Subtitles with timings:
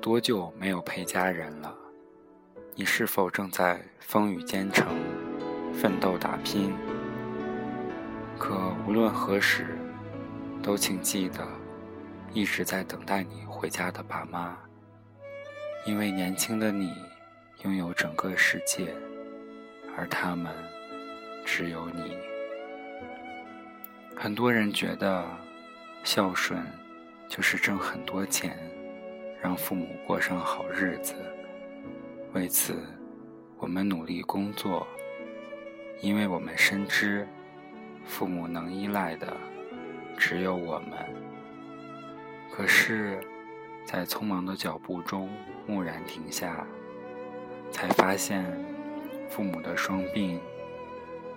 [0.00, 1.74] 多久没有陪家人了？
[2.76, 4.86] 你是否正在风雨兼程，
[5.74, 6.72] 奋斗打拼？
[8.38, 9.76] 可无论何时，
[10.62, 11.44] 都请记得，
[12.32, 14.56] 一直在等待你回家的爸妈，
[15.84, 16.94] 因为年轻的你
[17.64, 18.94] 拥有整个世界，
[19.96, 20.54] 而他们
[21.44, 22.16] 只有你。
[24.16, 25.24] 很多人觉得
[26.04, 26.64] 孝顺
[27.28, 28.56] 就是挣很多钱，
[29.40, 31.14] 让父母过上好日子。
[32.32, 32.74] 为此，
[33.58, 34.86] 我们努力工作，
[36.00, 37.26] 因为我们深知，
[38.04, 39.36] 父母能依赖的
[40.16, 40.92] 只有我们。
[42.50, 43.20] 可是，
[43.84, 45.30] 在匆忙的脚步中
[45.66, 46.66] 蓦然停下，
[47.70, 48.44] 才发现
[49.30, 50.38] 父母的双鬓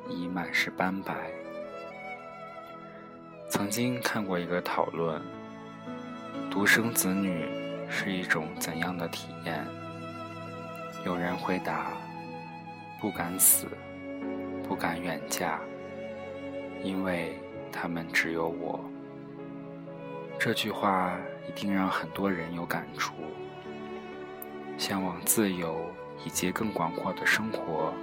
[0.10, 1.32] 已满是斑白。
[3.50, 5.22] 曾经看过一个讨论：
[6.50, 7.46] 独生子女
[7.94, 9.68] 是一种怎样的体验？
[11.06, 11.92] 有人回答
[13.02, 13.68] ：“不敢死，
[14.64, 15.60] 不敢远嫁，
[16.82, 17.38] 因为
[17.70, 18.80] 他们只有我。”
[20.40, 21.16] 这句话
[21.48, 23.14] 一定让很多人有感触。
[24.78, 25.86] 向往自由
[26.26, 27.94] 以及更广阔的生活，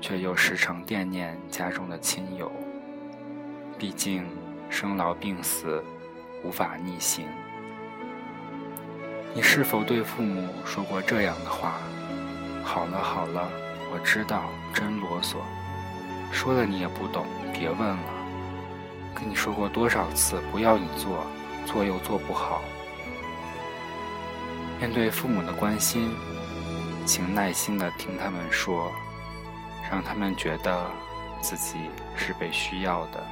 [0.00, 2.50] 却又时常惦念家中的亲友。
[3.78, 4.24] 毕竟，
[4.70, 5.84] 生老病死
[6.42, 7.28] 无法逆行。
[9.36, 11.74] 你是否对父母说过这样的话？
[12.64, 13.46] 好了好了，
[13.92, 15.36] 我知道，真啰嗦。
[16.32, 17.98] 说了你也不懂，别问了。
[19.14, 21.26] 跟你说过多少次不要你做，
[21.66, 22.62] 做又做不好。
[24.80, 26.16] 面对父母的关心，
[27.04, 28.90] 请耐心的听他们说，
[29.92, 30.90] 让他们觉得
[31.42, 31.76] 自己
[32.16, 33.22] 是被需要的。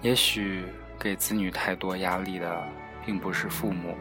[0.00, 0.64] 也许
[0.96, 2.64] 给子女太多压力的，
[3.04, 3.96] 并不是父母，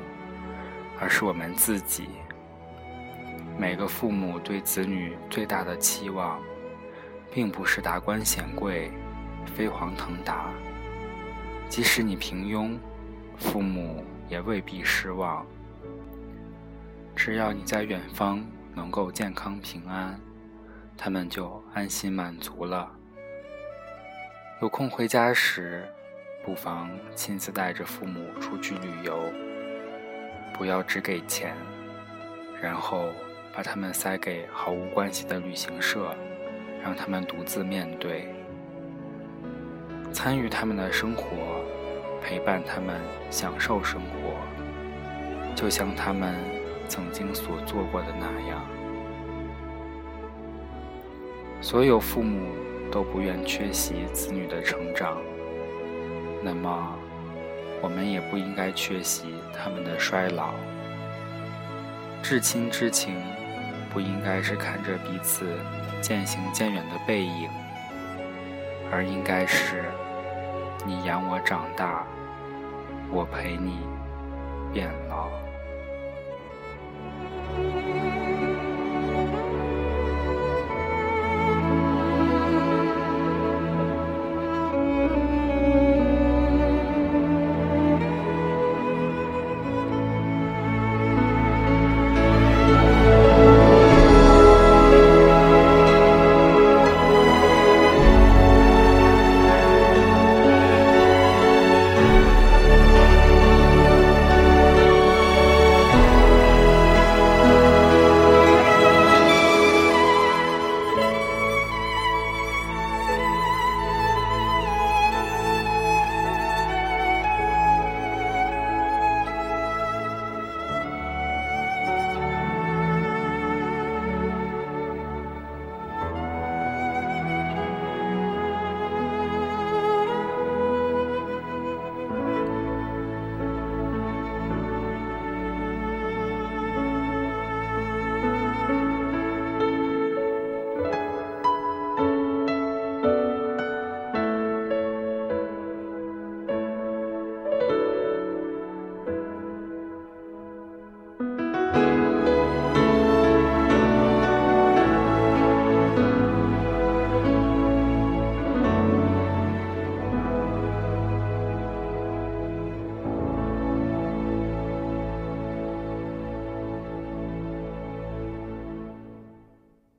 [1.00, 2.10] 而是我们自己。
[3.58, 6.40] 每个父母对子女最大的期望，
[7.32, 8.92] 并不是达官显贵、
[9.46, 10.50] 飞黄腾达。
[11.68, 12.78] 即使你平庸，
[13.38, 15.46] 父母也未必失望。
[17.16, 18.42] 只要你在远方
[18.74, 20.18] 能够健康平安，
[20.98, 22.90] 他们就安心满足了。
[24.62, 25.88] 有空回家时，
[26.50, 29.32] 不妨亲自带着父母出去旅游，
[30.52, 31.54] 不要只给钱，
[32.60, 33.10] 然后。
[33.56, 36.16] 把他们塞给毫无关系的旅行社，
[36.82, 38.30] 让他们独自面对，
[40.14, 41.26] 参与他们的生活，
[42.22, 44.38] 陪伴他们享受生活，
[45.56, 46.36] 就像他们
[46.88, 48.66] 曾经所做过的那样。
[51.60, 52.48] 所有父母
[52.90, 55.18] 都不愿缺席子女的成长，
[56.42, 56.96] 那么
[57.82, 60.54] 我们也不应该缺席他们的衰老。
[62.22, 63.16] 至亲之情。
[63.92, 65.48] 不应该是看着彼此
[66.00, 67.50] 渐行渐远的背影，
[68.92, 69.86] 而应该是
[70.86, 72.06] 你养我长大，
[73.10, 73.80] 我陪你
[74.72, 75.28] 变老。